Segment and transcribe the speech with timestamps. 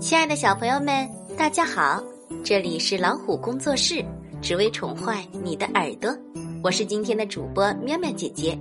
[0.00, 2.00] 亲爱的小朋友们，大家好！
[2.44, 4.04] 这里是老虎工作室，
[4.40, 6.16] 只为宠坏你的耳朵。
[6.62, 8.56] 我是今天的主播喵喵姐姐。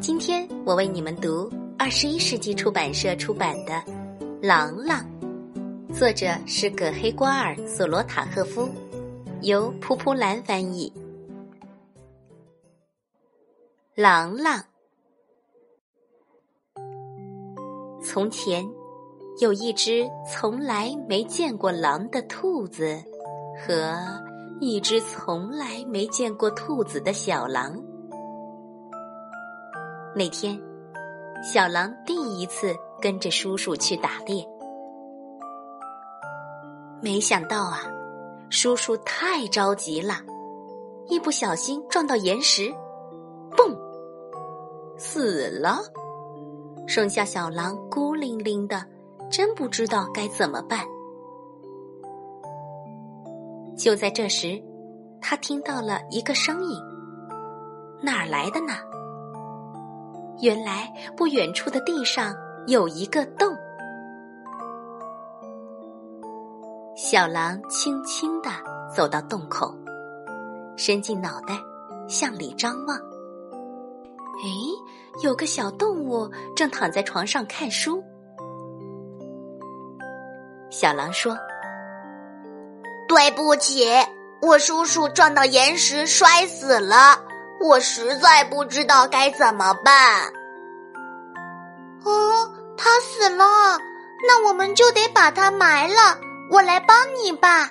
[0.00, 1.48] 今天我为你们读
[1.78, 3.74] 二十一世纪出版社出版的
[4.42, 5.06] 《郎朗》，
[5.94, 8.68] 作者是葛黑瓜尔索罗塔赫夫，
[9.42, 10.92] 由蒲蒲兰翻译。
[13.94, 14.60] 郎朗，
[18.02, 18.68] 从前。
[19.40, 23.02] 有一只从来没见过狼的兔子，
[23.66, 23.96] 和
[24.60, 27.74] 一只从来没见过兔子的小狼。
[30.14, 30.60] 那天，
[31.42, 34.46] 小狼第一次跟着叔叔去打猎，
[37.00, 37.80] 没想到啊，
[38.50, 40.16] 叔叔太着急了，
[41.08, 42.70] 一不小心撞到岩石，
[43.56, 43.74] 嘣，
[44.98, 45.78] 死了，
[46.86, 48.84] 剩下小狼孤零零的。
[49.32, 50.84] 真不知道该怎么办。
[53.76, 54.62] 就在这时，
[55.22, 56.78] 他听到了一个声音，
[58.02, 58.74] 哪儿来的呢？
[60.42, 62.34] 原来不远处的地上
[62.66, 63.56] 有一个洞。
[66.94, 68.50] 小狼轻轻的
[68.94, 69.74] 走到洞口，
[70.76, 71.58] 伸进脑袋，
[72.06, 72.96] 向里张望。
[72.98, 74.48] 哎，
[75.22, 78.02] 有个小动物正躺在床上看书。
[80.72, 81.36] 小狼说
[83.06, 83.86] ：“对不起，
[84.40, 87.22] 我叔叔撞到岩石摔死了，
[87.60, 90.32] 我实在不知道该怎么办。”
[92.04, 93.44] 哦，他死了，
[94.26, 96.18] 那我们就得把他埋了。
[96.50, 97.70] 我来帮你吧。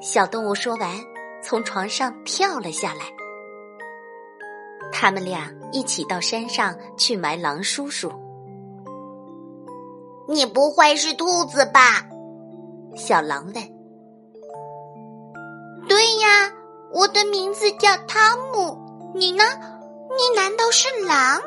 [0.00, 0.90] 小动物说完，
[1.42, 3.02] 从床上跳了下来。
[4.90, 8.10] 他们俩一起到山上去埋狼叔叔。
[10.30, 12.06] 你不会是兔子吧？
[12.94, 13.54] 小狼问。
[15.88, 16.52] 对呀，
[16.92, 18.78] 我的名字叫汤姆。
[19.12, 19.42] 你呢？
[20.16, 21.40] 你难道是狼？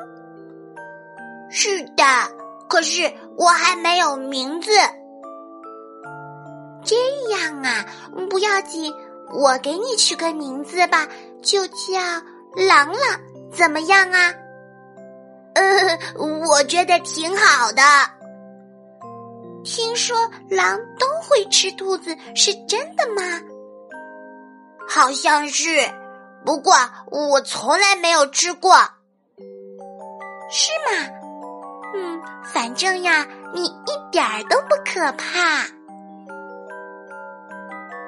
[1.50, 2.03] 是的，
[2.68, 4.69] 可是我还没有名字。
[6.84, 6.97] 这
[7.31, 7.85] 样啊，
[8.29, 8.94] 不要紧，
[9.31, 11.08] 我给你取个名字吧，
[11.41, 12.02] 就叫
[12.68, 12.97] 朗朗，
[13.50, 14.34] 怎么样啊？
[15.53, 17.81] 呃，我觉得挺好的。
[19.63, 20.16] 听说
[20.50, 23.41] 狼都会吃兔子，是真的吗？
[24.88, 25.68] 好像是，
[26.46, 26.74] 不过
[27.09, 28.75] 我从来没有吃过。
[30.52, 31.09] 是吗？
[31.96, 35.66] 嗯，反正呀，你一点儿都不可怕。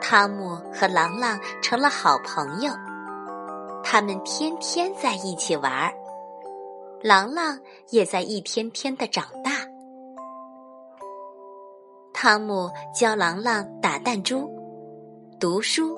[0.01, 2.71] 汤姆和朗朗成了好朋友，
[3.83, 5.93] 他们天天在一起玩儿，
[7.01, 9.44] 朗朗也在一天天的长大。
[12.25, 14.51] 汤姆教郎朗打弹珠、
[15.39, 15.95] 读书、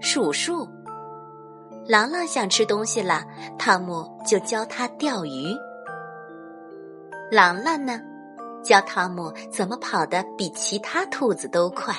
[0.00, 0.66] 数数。
[1.86, 3.22] 郎朗想吃东西了，
[3.58, 5.54] 汤姆就教他钓鱼。
[7.30, 8.00] 郎朗呢，
[8.62, 11.94] 教汤姆怎么跑得比其他兔子都快。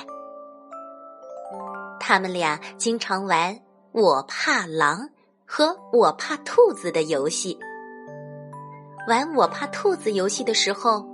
[2.00, 3.56] 他们俩经常玩
[3.94, 5.08] “我怕狼”
[5.46, 7.56] 和“我怕兔子”的游戏。
[9.06, 11.06] 玩“我怕兔子”游戏的时候，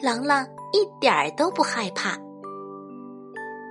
[0.00, 0.46] 郎朗。
[0.74, 2.18] 一点儿都不害怕。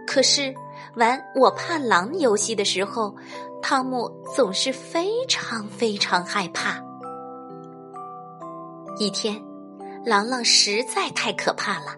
[0.06, 0.54] 可是
[0.96, 3.16] 玩“我怕狼”游戏的时候，
[3.59, 6.80] 汤姆总是非常非常害怕。
[9.00, 9.44] 一天，
[10.06, 11.96] 朗朗实在太可怕了，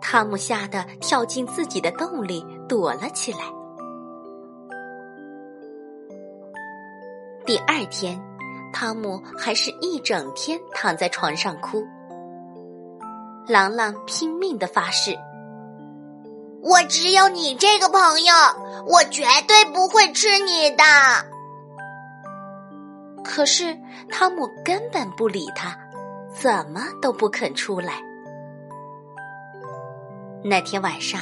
[0.00, 3.40] 汤姆吓得跳进自己的洞里躲了起来。
[7.44, 8.22] 第二天，
[8.72, 11.84] 汤姆还是一整天躺在床上哭。
[13.46, 15.14] 朗朗拼命的发誓
[16.64, 18.34] ：“我只有你这个朋友，
[18.86, 20.82] 我绝对不会吃你的。”
[23.22, 23.78] 可是
[24.10, 25.76] 汤姆根本不理他，
[26.34, 28.00] 怎么都不肯出来。
[30.42, 31.20] 那天晚上，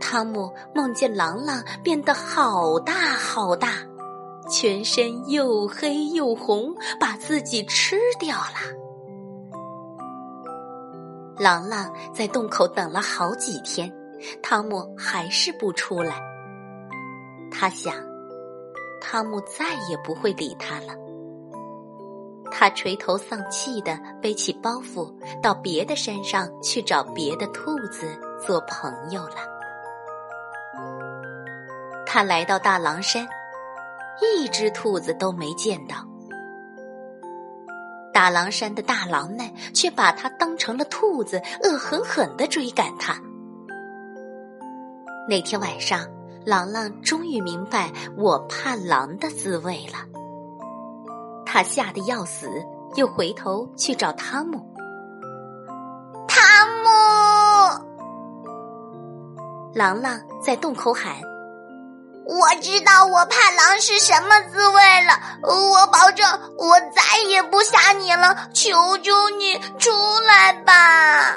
[0.00, 3.70] 汤姆梦见朗朗变得好大好大，
[4.48, 8.83] 全身又黑又红，把自己吃掉了。
[11.38, 13.92] 朗朗在洞口等了好几天，
[14.42, 16.20] 汤姆还是不出来。
[17.50, 17.94] 他想，
[19.00, 20.94] 汤姆再也不会理他了。
[22.50, 28.06] 他垂头丧气的背起包袱，到别的山上去找别的兔子
[28.40, 29.36] 做朋友了。
[32.06, 33.26] 他来到大狼山，
[34.20, 35.96] 一只兔子都没见到。
[38.14, 43.20] 大狼山的大狼们却把它当成了兔子，恶狠狠的追赶它。
[45.28, 46.00] 那天晚上，
[46.46, 49.98] 郎朗终于明白我怕狼的滋味了。
[51.44, 52.48] 他吓得要死，
[52.94, 54.64] 又回头去找汤姆。
[56.28, 56.38] 汤
[56.84, 56.88] 姆，
[59.74, 61.16] 郎朗在洞口喊
[62.26, 64.74] ：“我知道我怕狼是什么滋味
[65.04, 65.12] 了，
[65.42, 66.26] 我保证
[66.58, 69.90] 我再也不吓你了，求求你出
[70.26, 71.36] 来吧。”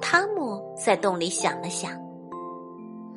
[0.00, 1.90] 汤姆在洞里想了想，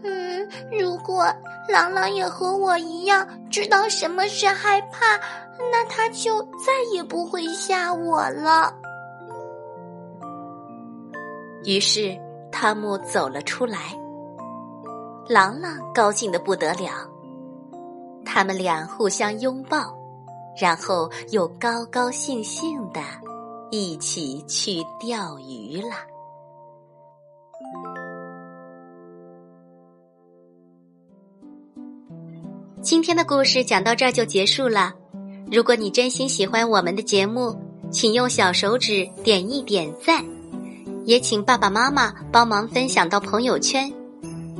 [0.04, 1.26] 嗯，如果
[1.68, 5.18] 狼狼也和我一样知道什么是害怕，
[5.72, 8.74] 那他就再也不会吓我了。
[11.64, 12.18] 于是
[12.52, 13.78] 汤姆走了出来，
[15.30, 17.08] 郎朗高兴的不得了，
[18.26, 19.96] 他们俩互相拥抱，
[20.60, 23.00] 然后又高高兴兴的
[23.70, 25.92] 一起去钓鱼了。
[32.82, 34.92] 今天的故事讲到这儿就结束了。
[35.52, 37.56] 如果你真心喜欢我们的节目，
[37.92, 40.26] 请用小手指点一点赞，
[41.06, 43.94] 也请爸爸妈妈帮忙分享到朋友圈。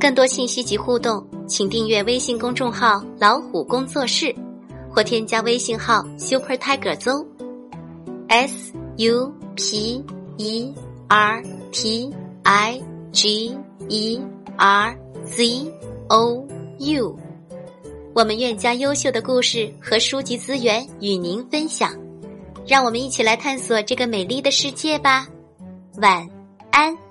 [0.00, 4.34] 更多信息及互动，请订阅微信公众号“老虎工作室”，
[4.90, 10.02] 或添加微信号 “Super Tiger Zoo”，S U P
[10.38, 10.74] E
[11.06, 12.10] R T
[12.44, 12.80] I
[13.12, 13.54] G
[13.90, 14.20] E
[14.56, 15.70] R Z
[16.08, 16.46] O
[16.78, 17.18] U。
[18.14, 21.94] 我们愿将优秀的故事和书籍资源与您分享，
[22.66, 25.28] 让我们一起来探索这个美丽的世界吧。
[26.00, 26.26] 晚
[26.70, 27.09] 安。